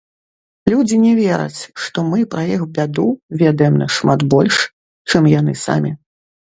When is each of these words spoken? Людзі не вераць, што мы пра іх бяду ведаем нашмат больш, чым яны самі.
Людзі 0.71 0.97
не 1.03 1.11
вераць, 1.19 1.61
што 1.83 2.05
мы 2.11 2.19
пра 2.33 2.47
іх 2.55 2.65
бяду 2.79 3.07
ведаем 3.43 3.75
нашмат 3.87 4.27
больш, 4.37 4.57
чым 5.13 5.33
яны 5.39 5.53
самі. 5.69 5.99